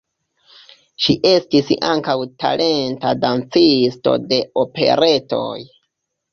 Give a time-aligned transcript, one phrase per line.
[1.05, 2.15] Ŝi estis ankaŭ
[2.45, 5.57] talenta dancisto de operetoj.